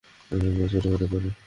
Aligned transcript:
লম্বায় 0.31 0.69
ছোট 0.73 0.85
হতে 0.85 1.07
পারে। 1.11 1.31